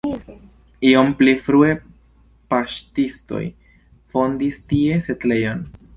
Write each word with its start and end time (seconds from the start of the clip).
Iom 0.91 1.11
pli 1.19 1.35
frue 1.49 1.67
paŝtistoj 2.53 3.43
fondis 4.15 4.59
tie 4.73 5.01
setlejon. 5.09 5.63